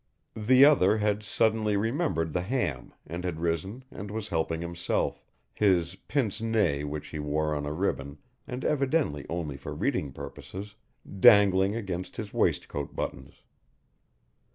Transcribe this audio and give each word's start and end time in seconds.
The 0.35 0.65
other 0.65 0.97
had 0.97 1.21
suddenly 1.21 1.77
remembered 1.77 2.33
the 2.33 2.41
ham 2.41 2.91
and 3.05 3.23
had 3.23 3.39
risen 3.39 3.83
and 3.91 4.09
was 4.09 4.29
helping 4.29 4.59
himself, 4.59 5.23
his 5.53 5.93
pince 5.93 6.41
nez 6.41 6.85
which 6.85 7.09
he 7.09 7.19
wore 7.19 7.53
on 7.53 7.67
a 7.67 7.71
ribbon 7.71 8.17
and 8.47 8.65
evidently 8.65 9.27
only 9.29 9.57
for 9.57 9.75
reading 9.75 10.11
purposes, 10.11 10.73
dangling 11.19 11.75
against 11.75 12.17
his 12.17 12.33
waistcoat 12.33 12.95
buttons. 12.95 13.43